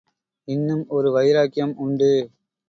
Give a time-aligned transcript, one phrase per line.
[0.47, 2.11] இன்னும் ஒரு வைராக்கியம் உண்டு.